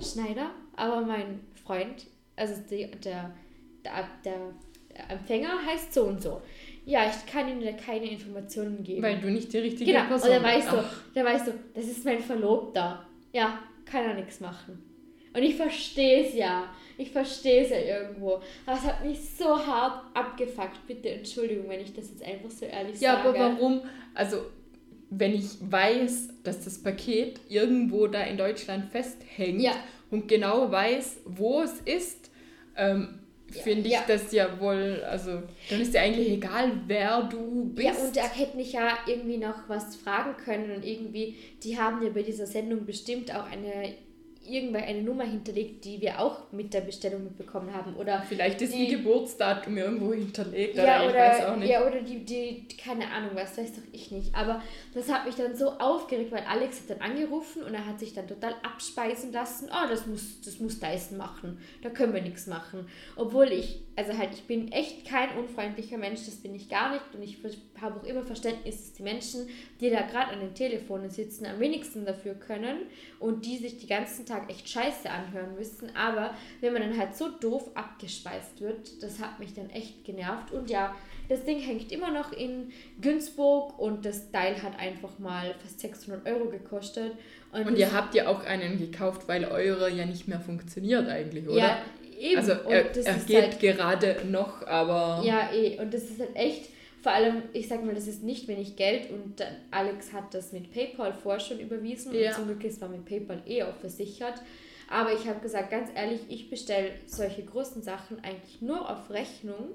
[0.00, 0.50] Schneider.
[0.74, 3.32] Aber mein Freund, also die, der,
[3.84, 4.54] der, der
[5.08, 6.42] Empfänger heißt so und so.
[6.88, 9.02] Ja, ich kann Ihnen da keine Informationen geben.
[9.02, 10.70] Weil du nicht die richtige Genau, und Person dann war ich bist.
[10.70, 13.06] so, Ach, dann ich so, das ist mein Verlobter.
[13.32, 14.82] Ja, kann er nichts machen.
[15.34, 16.72] Und ich verstehe es ja.
[16.96, 18.40] Ich verstehe es ja irgendwo.
[18.64, 20.86] Aber es hat mich so hart abgefuckt.
[20.86, 23.28] Bitte Entschuldigung, wenn ich das jetzt einfach so ehrlich Ja, sage.
[23.28, 23.82] aber warum?
[24.14, 24.38] Also,
[25.10, 29.72] wenn ich weiß, dass das Paket irgendwo da in Deutschland festhängt Ja.
[30.10, 32.30] und genau weiß, wo es ist,
[32.76, 33.18] ähm,
[33.54, 34.04] Ja, finde ich ja.
[34.06, 37.86] das ja wohl, also, dann ist ja eigentlich egal, wer du bist.
[37.86, 42.02] Ja, und er hätte mich ja irgendwie noch was fragen können und irgendwie, die haben
[42.02, 43.94] ja bei dieser Sendung bestimmt auch eine
[44.50, 47.94] irgendwann eine Nummer hinterlegt, die wir auch mit der Bestellung mitbekommen haben.
[47.96, 51.70] Oder Vielleicht ist die- ein Geburtsdatum irgendwo hinterlegt, Ja, oder ich oder, weiß auch nicht.
[51.70, 54.34] ja, oder die, die, keine Ahnung, was weiß doch ich nicht.
[54.34, 54.62] Aber
[54.94, 58.14] das hat mich dann so aufgeregt, weil Alex hat dann angerufen und er hat sich
[58.14, 59.68] dann total abspeisen lassen.
[59.70, 61.58] Oh, das muss, das muss Dyson machen.
[61.82, 62.86] Da können wir nichts machen.
[63.16, 67.02] Obwohl ich, also halt, ich bin echt kein unfreundlicher Mensch, das bin ich gar nicht.
[67.14, 67.38] Und ich
[67.80, 69.48] habe auch immer Verständnis, dass die Menschen,
[69.80, 72.78] die da gerade an den Telefonen sitzen, am wenigsten dafür können
[73.18, 75.94] und die sich den ganzen Tag echt scheiße anhören müssen.
[75.96, 80.52] Aber wenn man dann halt so doof abgespeist wird, das hat mich dann echt genervt.
[80.52, 80.94] Und ja,
[81.28, 86.26] das Ding hängt immer noch in Günzburg und das Teil hat einfach mal fast 600
[86.26, 87.12] Euro gekostet.
[87.52, 91.48] Und das- ihr habt ja auch einen gekauft, weil eure ja nicht mehr funktioniert eigentlich,
[91.48, 91.56] oder?
[91.58, 91.78] ja,
[92.18, 92.38] eben.
[92.38, 95.78] Also und er, das er geht halt, gerade noch, aber Ja, eh.
[95.80, 96.68] Und das ist halt echt,
[97.02, 100.72] vor allem, ich sag mal, das ist nicht wenig Geld und Alex hat das mit
[100.72, 102.28] PayPal vorher schon überwiesen Ja.
[102.30, 104.42] und zum Glück ist man mit PayPal eh auch versichert.
[104.90, 109.72] Aber ich habe gesagt, ganz ehrlich, ich bestelle solche großen Sachen eigentlich nur auf Rechnung,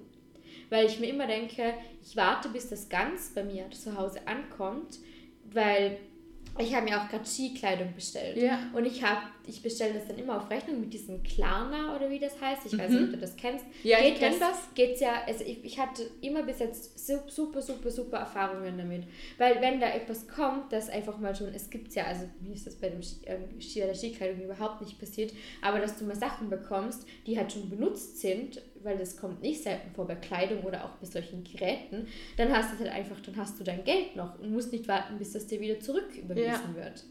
[0.69, 4.99] weil ich mir immer denke, ich warte, bis das ganz bei mir zu Hause ankommt,
[5.51, 5.97] weil
[6.59, 8.37] ich habe mir auch gerade Skikleidung bestellt.
[8.37, 8.59] Ja.
[8.73, 12.19] Und ich habe, ich bestelle das dann immer auf Rechnung mit diesem Klarna oder wie
[12.19, 12.65] das heißt.
[12.67, 13.65] Ich weiß nicht, ob du das kennst.
[13.65, 13.71] Mhm.
[13.83, 14.57] Ja, ich Geht kenn das.
[14.75, 19.03] Geht's ja, also ich, ich hatte immer bis jetzt su- super, super, super Erfahrungen damit.
[19.39, 22.67] Weil wenn da etwas kommt, das einfach mal schon, es gibt ja, also mir ist
[22.67, 26.49] das bei dem ähm, Ski, der Skikleidung überhaupt nicht passiert, aber dass du mal Sachen
[26.49, 30.85] bekommst, die halt schon benutzt sind, weil das kommt nicht selten vor bei Kleidung oder
[30.85, 34.39] auch bei solchen Geräten, dann hast du halt einfach, dann hast du dein Geld noch
[34.39, 36.75] und musst nicht warten, bis das dir wieder zurück überwiesen Ja.
[36.75, 37.03] wird.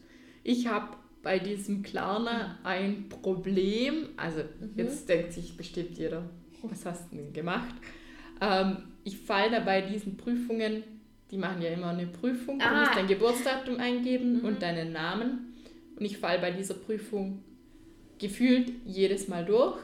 [0.43, 4.09] Ich habe bei diesem Klarna ein Problem.
[4.17, 4.73] Also Mhm.
[4.77, 6.23] jetzt denkt sich bestimmt jeder,
[6.63, 7.75] was hast du denn gemacht?
[8.41, 10.83] Ähm, ich falle da bei diesen Prüfungen,
[11.31, 12.81] die machen ja immer eine Prüfung, du Ah.
[12.81, 14.45] musst dein Geburtsdatum eingeben Mhm.
[14.45, 15.53] und deinen Namen.
[15.97, 17.41] Und ich falle bei dieser Prüfung
[18.19, 19.77] gefühlt jedes Mal durch.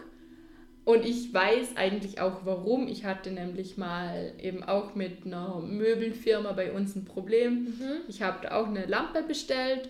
[0.89, 2.87] Und ich weiß eigentlich auch warum.
[2.87, 7.65] Ich hatte nämlich mal eben auch mit einer Möbelfirma bei uns ein Problem.
[7.65, 7.91] Mhm.
[8.07, 9.89] Ich habe da auch eine Lampe bestellt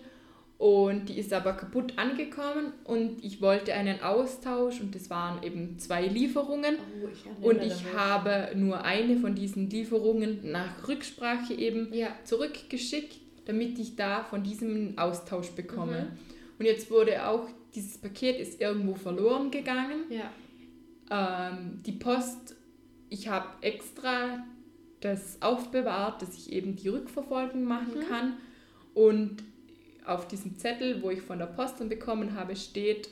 [0.58, 5.78] und die ist aber kaputt angekommen und ich wollte einen Austausch und das waren eben
[5.78, 6.76] zwei Lieferungen.
[7.02, 7.94] Oh, ich Und ich mich.
[7.96, 12.08] habe nur eine von diesen Lieferungen nach Rücksprache eben Ja.
[12.24, 16.10] zurückgeschickt, damit ich da von diesem Austausch bekomme.
[16.10, 16.18] Mhm.
[16.58, 20.04] Und jetzt wurde auch, dieses Paket ist irgendwo verloren gegangen.
[20.10, 20.30] Ja.
[21.10, 22.56] Ähm, die Post,
[23.08, 24.44] ich habe extra
[25.00, 28.08] das aufbewahrt, dass ich eben die Rückverfolgung machen Mhm.
[28.08, 28.36] kann.
[28.94, 29.42] Und
[30.04, 33.08] auf diesem Zettel, wo ich von der Post dann bekommen habe, steht,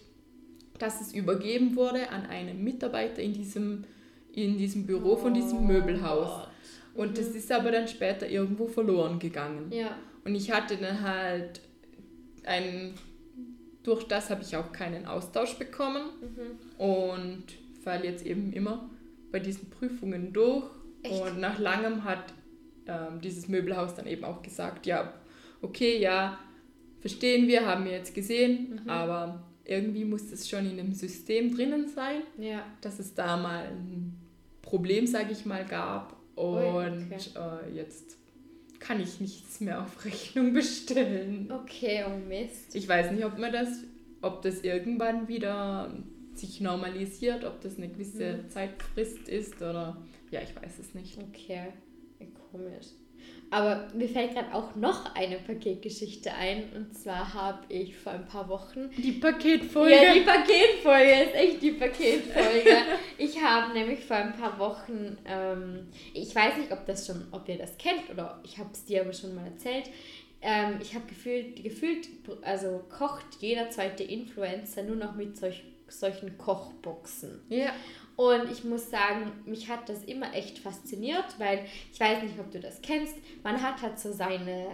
[0.79, 3.85] dass es übergeben wurde an einen Mitarbeiter in diesem,
[4.33, 6.29] in diesem Büro von diesem Oh Möbelhaus.
[6.29, 6.49] Gott.
[6.95, 7.37] Und das Mhm.
[7.37, 9.71] ist aber dann später irgendwo verloren gegangen.
[9.73, 9.97] Ja.
[10.25, 11.61] Und ich hatte dann halt
[12.45, 12.95] einen,
[13.83, 16.81] durch das habe ich auch keinen Austausch bekommen Mhm.
[16.85, 17.45] und
[17.89, 18.91] falle jetzt eben immer
[19.33, 20.65] bei diesen Prüfungen durch.
[21.03, 21.23] Echt?
[21.23, 22.35] Und nach langem hat
[22.87, 25.15] ähm, dieses Möbelhaus dann eben auch gesagt, ja,
[25.63, 26.39] okay, ja,
[27.01, 28.91] verstehen wir, haben wir jetzt gesehen, Mhm.
[28.91, 32.63] aber irgendwie muss das schon in dem System drinnen sein, Ja.
[32.83, 34.15] dass es da mal ein
[34.63, 36.17] Problem, sage ich mal, gab.
[36.35, 37.19] Und okay.
[37.37, 38.17] äh, jetzt
[38.81, 41.51] kann ich nichts mehr auf Rechnung bestellen.
[41.51, 42.75] Okay, oh Mist.
[42.75, 43.69] Ich weiß nicht, ob man das,
[44.21, 45.93] ob das irgendwann wieder
[46.39, 48.51] sich normalisiert, ob das eine gewisse Mhm.
[48.51, 49.97] Zeitfrist ist oder
[50.31, 51.19] ja, ich weiß es nicht.
[51.19, 51.73] Okay,
[52.51, 52.87] komisch.
[53.51, 56.65] Aber mir fällt gerade auch noch eine Paketgeschichte ein.
[56.75, 58.91] Und zwar habe ich vor ein paar Wochen.
[58.99, 59.95] Die Paketfolge.
[59.95, 62.77] Ja, die Paketfolge ist echt die Paketfolge.
[63.19, 67.49] ich habe nämlich vor ein paar Wochen, ähm, ich weiß nicht, ob das schon, ob
[67.49, 69.91] ihr das kennt oder ich habe es dir aber schon mal erzählt.
[70.43, 72.07] Ähm, ich habe gefühlt, gefühlt,
[72.43, 77.41] also kocht jeder zweite Influencer nur noch mit solch, solchen Kochboxen.
[77.49, 77.73] ja.
[78.17, 82.51] Und ich muss sagen, mich hat das immer echt fasziniert, weil ich weiß nicht, ob
[82.51, 83.15] du das kennst.
[83.45, 84.67] Man hat halt so seine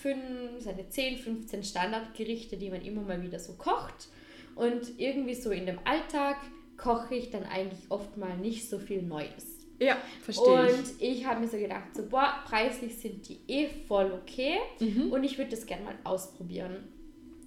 [0.00, 4.08] fünf, seine 10, 15 Standardgerichte, die man immer mal wieder so kocht.
[4.54, 6.38] Und irgendwie so in dem Alltag
[6.78, 9.66] koche ich dann eigentlich oft mal nicht so viel Neues.
[9.78, 14.12] Ja, verstehe Und ich habe mir so gedacht, so, boah, preislich sind die eh voll
[14.12, 14.94] okay ich.
[14.94, 15.12] Mhm.
[15.12, 16.88] und ich würde das gerne mal ausprobieren.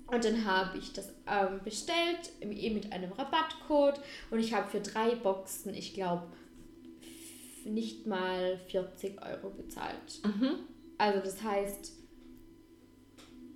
[0.10, 4.00] Und dann habe ich das ähm, bestellt, eh mit einem Rabattcode
[4.32, 6.28] und ich habe für drei Boxen, ich glaube,
[7.66, 10.24] nicht mal 40 Euro bezahlt.
[10.24, 10.60] Mhm.
[10.98, 11.92] Also das heißt,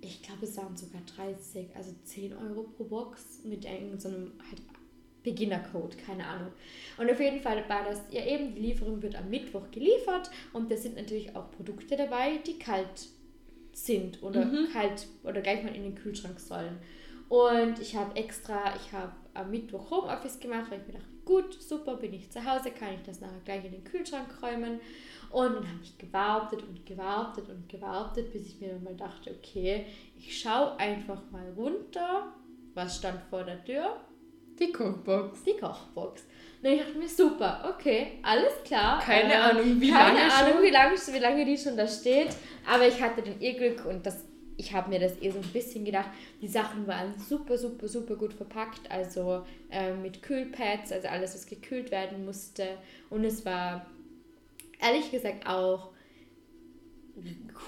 [0.02, 4.32] ich glaube, es waren sogar 30, also 10 Euro pro Box mit irgendeinem so einem
[4.50, 4.60] halt
[5.22, 6.52] Beginnercode, keine Ahnung.
[6.98, 10.70] Und auf jeden Fall war das ja eben, die Lieferung wird am Mittwoch geliefert und
[10.70, 13.08] da sind natürlich auch Produkte dabei, die kalt
[13.72, 14.68] sind oder Mhm.
[14.72, 16.78] kalt oder gleich mal in den Kühlschrank sollen.
[17.28, 21.62] Und ich habe extra, ich habe am Mittwoch Homeoffice gemacht, weil ich mir dachte, gut,
[21.62, 24.80] super, bin ich zu Hause, kann ich das nachher gleich in den Kühlschrank räumen.
[25.30, 29.34] Und dann habe ich gewartet und gewartet und gewartet, bis ich mir dann mal dachte,
[29.34, 29.86] okay,
[30.18, 32.34] ich schaue einfach mal runter.
[32.74, 33.96] Was stand vor der Tür?
[34.58, 35.42] Die Kochbox.
[35.44, 36.24] Die Kochbox.
[36.62, 39.00] Und ich dachte mir, super, okay, alles klar.
[39.00, 40.62] Keine Äh, Ahnung, wie keine lange Ahnung, schon.
[40.62, 42.28] wie lange, wie lange die schon da steht.
[42.70, 44.24] Aber ich hatte dann ihr Glück und das,
[44.56, 46.10] ich habe mir das eh so ein bisschen gedacht.
[46.40, 48.88] Die Sachen waren super, super, super gut verpackt.
[48.90, 52.64] Also äh, mit Kühlpads, also alles, was gekühlt werden musste.
[53.10, 53.84] Und es war
[54.80, 55.90] ehrlich gesagt auch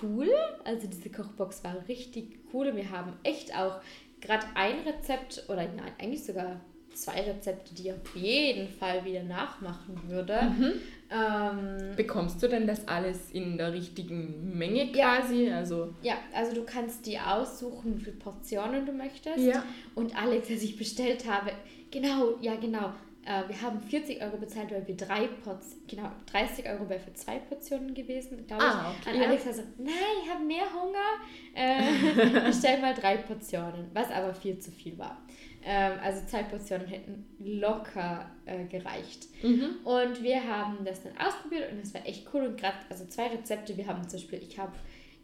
[0.03, 0.31] cool.
[0.65, 2.75] Also diese Kochbox war richtig cool.
[2.77, 3.81] Wir haben echt auch
[4.21, 6.61] gerade ein Rezept oder nein, eigentlich sogar
[6.95, 10.41] zwei Rezepte, die ich auf jeden Fall wieder nachmachen würde.
[10.43, 10.73] Mhm.
[11.11, 15.17] Ähm, Bekommst du denn das alles in der richtigen Menge Ja.
[15.17, 15.51] quasi?
[15.51, 19.39] Also ja, also du kannst dir aussuchen, wie viele Portionen du möchtest.
[19.39, 19.63] Ja.
[19.95, 21.53] Und Alex, als ich bestellt habe,
[21.91, 22.93] genau, ja genau,
[23.27, 27.13] äh, wir haben 40 Euro bezahlt, weil wir drei Portionen, genau, 30 Euro wäre für
[27.15, 28.71] zwei Portionen gewesen, glaube ich.
[28.71, 29.29] Ah, okay, Und ja.
[29.29, 31.11] Alex war so, nein, ich habe mehr Hunger.
[31.55, 35.23] Äh, bestell mal drei Portionen, was aber viel zu viel war.
[35.65, 39.29] Ähm, also zwei Portionen hätten locker äh, gereicht.
[39.43, 39.77] Mhm.
[39.85, 42.47] Und wir haben das dann ausprobiert und das war echt cool.
[42.47, 44.73] Und gerade, also zwei Rezepte, wir haben zum Beispiel, ich habe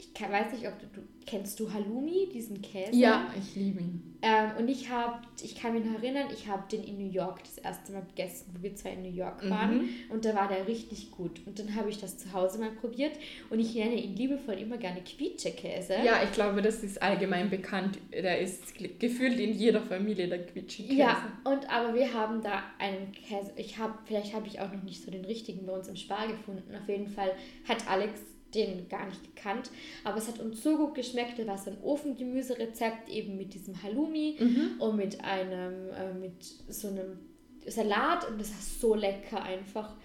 [0.00, 2.96] ich kann, weiß nicht, ob du, du kennst du Halloumi, diesen Käse?
[2.96, 4.16] Ja, ich liebe ihn.
[4.22, 7.42] Ähm, und ich habe, ich kann mich noch erinnern, ich habe den in New York
[7.44, 9.78] das erste Mal gegessen, wo wir zwei in New York waren.
[9.78, 9.88] Mhm.
[10.10, 11.40] Und da war der richtig gut.
[11.46, 13.12] Und dann habe ich das zu Hause mal probiert.
[13.48, 15.94] Und ich nenne ihn liebevoll immer gerne Quietschekäse.
[16.04, 17.98] Ja, ich glaube, das ist allgemein bekannt.
[18.12, 20.94] Der ist ge- gefühlt in jeder Familie der Quitschi-Käse.
[20.98, 23.52] Ja, und aber wir haben da einen Käse.
[23.56, 26.26] Ich habe, vielleicht habe ich auch noch nicht so den richtigen bei uns im Spar
[26.28, 26.74] gefunden.
[26.74, 27.32] Auf jeden Fall
[27.68, 28.20] hat Alex
[28.54, 29.70] den gar nicht gekannt.
[30.04, 31.38] Aber es hat uns so gut geschmeckt.
[31.38, 34.80] Da war so ein Ofengemüserezept eben mit diesem Halloumi Mhm.
[34.80, 37.18] und mit einem, äh, mit so einem
[37.66, 38.28] Salat.
[38.28, 39.96] Und das war so lecker einfach.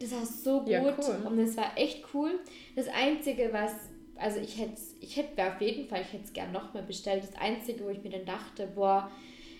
[0.00, 1.26] Das war so gut Ja, cool.
[1.26, 2.40] und das war echt cool.
[2.74, 3.72] Das Einzige, was,
[4.16, 7.22] also ich hätte ich hätte auf jeden Fall, ich hätte es gern nochmal bestellt.
[7.22, 9.10] Das Einzige, wo ich mir dann dachte, boah,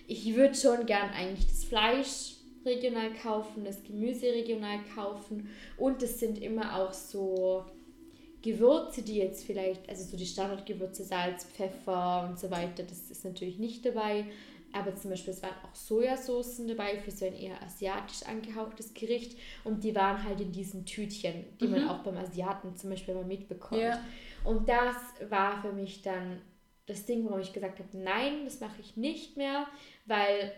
[0.07, 6.19] ich würde schon gern eigentlich das Fleisch regional kaufen, das Gemüse regional kaufen und es
[6.19, 7.65] sind immer auch so
[8.43, 13.25] Gewürze, die jetzt vielleicht, also so die Standardgewürze, Salz, Pfeffer und so weiter, das ist
[13.25, 14.25] natürlich nicht dabei.
[14.73, 19.37] Aber zum Beispiel, es waren auch Sojasoßen dabei für so ein eher asiatisch angehauchtes Gericht.
[19.63, 23.23] Und die waren halt in diesen Tütchen, die man auch beim Asiaten zum Beispiel mal
[23.23, 23.81] mitbekommt.
[23.81, 24.03] Ja.
[24.43, 24.95] Und das
[25.29, 26.41] war für mich dann
[26.87, 29.67] das Ding, warum ich gesagt habe, nein, das mache ich nicht mehr,
[30.05, 30.51] weil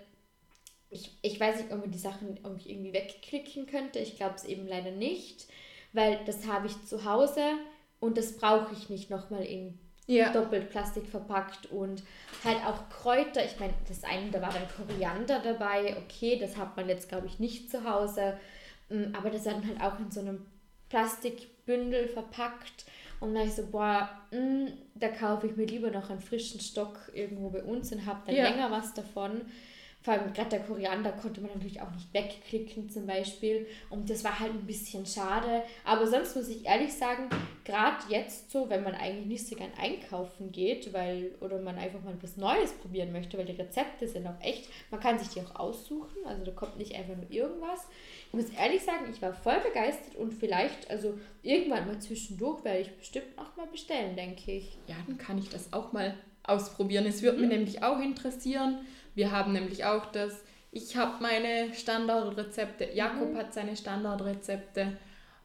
[0.90, 4.00] ich, ich weiß nicht, ob man die Sachen irgendwie irgendwie wegklicken könnte.
[4.00, 5.46] Ich glaube es eben leider nicht,
[5.92, 7.42] weil das habe ich zu Hause
[8.00, 9.78] und das brauche ich nicht nochmal in
[10.08, 10.32] Ja.
[10.32, 12.04] doppelt Plastik verpackt und
[12.44, 13.44] halt auch Kräuter.
[13.44, 15.98] Ich meine, das eine, da war dann Koriander dabei.
[15.98, 18.38] Okay, das hat man jetzt, glaube ich, nicht zu Hause.
[18.90, 20.46] Mm, Aber das war dann halt auch in so einem
[20.90, 22.86] Plastikbündel verpackt.
[23.20, 27.12] Und dann ich so, boah, mm, da kaufe ich mir lieber noch einen frischen Stock
[27.14, 28.50] irgendwo bei uns und habe dann Ja.
[28.50, 29.42] länger was davon.
[30.06, 33.66] Vor allem gerade der Koriander konnte man natürlich auch nicht wegklicken zum Beispiel.
[33.90, 35.64] Und das war halt ein bisschen schade.
[35.84, 37.28] Aber sonst muss ich ehrlich sagen,
[37.64, 42.04] gerade jetzt so, wenn man eigentlich nicht so gern einkaufen geht, weil, oder man einfach
[42.04, 45.42] mal was Neues probieren möchte, weil die Rezepte sind auch echt, man kann sich die
[45.42, 46.24] auch aussuchen.
[46.24, 47.88] Also da kommt nicht einfach nur irgendwas.
[48.28, 52.82] Ich muss ehrlich sagen, ich war voll begeistert und vielleicht, also irgendwann mal zwischendurch werde
[52.82, 54.78] ich bestimmt noch mal bestellen, denke ich.
[54.86, 56.14] Ja, dann kann ich das auch mal
[56.48, 57.06] ausprobieren.
[57.06, 57.42] Es würde Mhm.
[57.48, 58.80] mich nämlich auch interessieren.
[59.16, 63.38] Wir haben nämlich auch das, ich habe meine Standardrezepte, Jakob Mhm.
[63.38, 64.98] hat seine Standardrezepte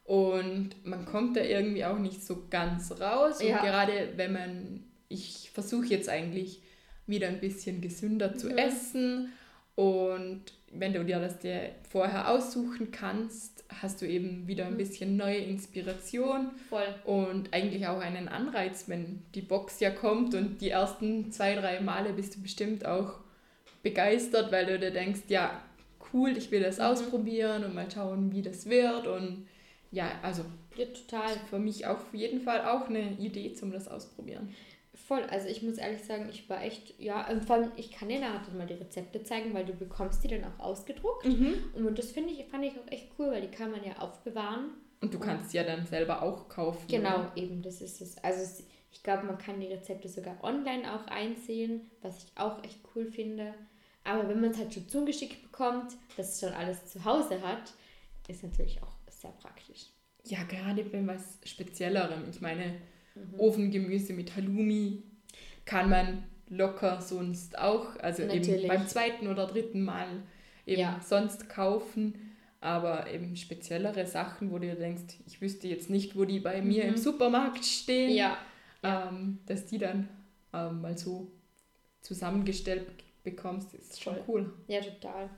[0.05, 3.41] und man kommt da irgendwie auch nicht so ganz raus.
[3.41, 3.61] Und Ja.
[3.63, 6.63] gerade wenn man, ich versuche jetzt eigentlich
[7.07, 8.59] wieder ein bisschen gesünder zu Mhm.
[8.59, 9.33] essen
[9.77, 14.73] und wenn du dir das dir vorher aussuchen kannst, hast du eben wieder Mhm.
[14.73, 16.51] ein bisschen neue Inspiration.
[16.69, 16.87] Voll.
[17.05, 21.81] Und eigentlich auch einen Anreiz, wenn die Box ja kommt und die ersten zwei, drei
[21.81, 23.15] Male bist du bestimmt auch
[23.83, 25.61] begeistert, weil du dir denkst, ja,
[26.13, 26.85] cool, ich will das Mhm.
[26.85, 29.07] ausprobieren und mal schauen, wie das wird.
[29.07, 29.47] Und
[29.91, 30.45] ja, also
[30.77, 31.37] Ja, total.
[31.49, 34.55] für mich auf jeden Fall auch eine Idee zum das Ausprobieren.
[35.11, 38.09] Voll, also ich muss ehrlich sagen, ich war echt, ja, und vor allem, ich kann
[38.09, 41.27] dir nachher dann mal die Rezepte zeigen, weil du bekommst die dann auch ausgedruckt.
[41.27, 44.71] Und das finde ich, fand ich auch echt cool, weil die kann man ja aufbewahren.
[45.01, 46.87] Und du kannst ja dann selber auch kaufen.
[46.87, 48.19] Genau, eben, das ist es.
[48.19, 52.79] Also ich glaube, man kann die Rezepte sogar online auch einsehen, was ich auch echt
[52.95, 53.53] cool finde.
[54.05, 57.73] Aber wenn man es halt schon zugeschickt bekommt, dass es schon alles zu Hause hat,
[58.29, 59.87] ist natürlich auch sehr praktisch.
[60.23, 62.31] Ja, gerade bei was Speziellerem.
[62.31, 62.81] Ich meine,
[63.33, 63.41] Mhm.
[63.41, 65.03] Ofengemüse mit Halloumi
[65.65, 68.49] kann man locker sonst auch, also Natürlich.
[68.65, 70.09] eben beim zweiten oder dritten Mal
[70.67, 71.01] eben Ja.
[71.05, 72.27] sonst kaufen.
[72.63, 76.85] Aber eben speziellere Sachen, wo du denkst, ich wüsste jetzt nicht, wo die bei mir
[76.85, 78.17] im Supermarkt stehen, Mhm.
[78.17, 78.39] Ja,
[78.83, 80.09] ähm, dass die dann
[80.53, 81.31] ähm, mal so
[82.03, 82.87] zusammengestellt
[83.23, 84.25] bekommst, ist schon Voll.
[84.29, 84.53] cool.
[84.69, 85.31] Ja, total.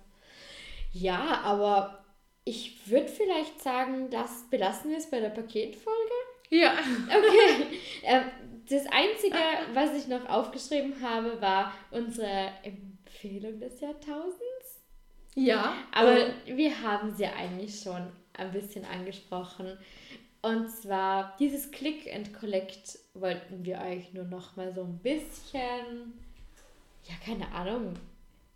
[0.92, 2.04] Ja, aber
[2.44, 6.12] ich würde vielleicht sagen, das belassen wir es bei der Paketfolge.
[6.52, 6.72] Ja,
[7.08, 7.78] Okay.
[8.04, 8.22] ähm,
[8.68, 9.36] das Einzige,
[9.74, 14.82] was ich noch aufgeschrieben habe, war unsere Empfehlung des Jahrtausends.
[15.34, 15.74] ja.
[15.92, 19.78] Aber äh, wir haben sie eigentlich schon ein bisschen angesprochen.
[20.42, 26.12] Und zwar dieses Click and Collect wollten wir euch nur noch mal so ein bisschen,
[27.04, 27.94] ja, keine Ahnung,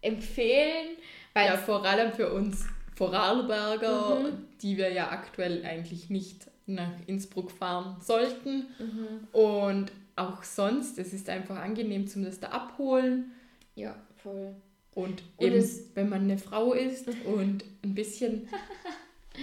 [0.03, 0.97] empfehlen.
[1.33, 4.49] Weil Ja, vor allem für uns Vorarlberger, Mhm.
[4.63, 8.67] die wir ja aktuell eigentlich nicht nach Innsbruck fahren sollten.
[8.79, 9.29] Mhm.
[9.33, 13.33] Und auch sonst, es ist einfach angenehm zum das da abholen.
[13.75, 14.55] ja, voll.
[14.95, 18.49] Und, Und eben, wenn man eine Frau ist und ein bisschen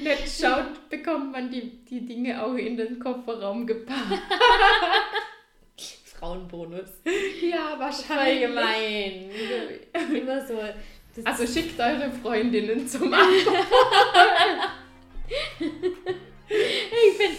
[0.02, 4.20] nett schaut, bekommt man die, die Dinge auch in den Kofferraum gepackt.
[6.18, 6.90] Frauenbonus.
[7.42, 8.42] Ja, Voll wahrscheinlich.
[8.48, 9.30] gemein.
[10.16, 10.58] Immer so.
[11.26, 13.58] Also schickt eure Freundinnen zum Abholen.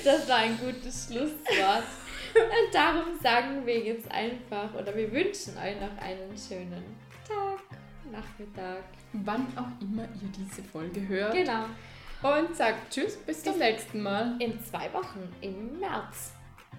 [0.05, 1.84] Das war ein gutes Schlusswort.
[2.34, 6.84] Und darum sagen wir jetzt einfach oder wir wünschen euch noch einen schönen
[7.26, 7.61] Tag,
[8.11, 8.84] Nachmittag.
[9.12, 11.32] Wann auch immer ihr diese Folge hört.
[11.32, 11.64] Genau.
[12.22, 14.36] Und sagt Tschüss, bis zum nächsten Mal.
[14.40, 16.32] In zwei Wochen, im März.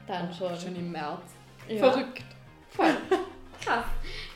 [0.07, 0.59] Dann schon.
[0.59, 1.21] Schon im März.
[1.67, 1.77] Ja.
[1.77, 2.23] Verrückt.
[2.69, 2.95] Voll.
[3.61, 3.85] Krass.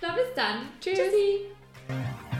[0.02, 0.70] Na bis dann.
[0.80, 0.98] Tschüss.
[0.98, 2.40] Tschüssi.